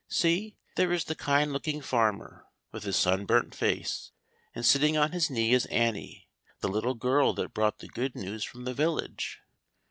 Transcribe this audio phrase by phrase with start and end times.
[0.09, 4.09] See, there is the kind looking farmer, with his sunburnt face,
[4.55, 6.27] and sitting on his knee is Annie,
[6.61, 9.41] the little girl that brought the good news from the village.